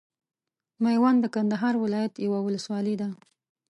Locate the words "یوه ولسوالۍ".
2.25-2.95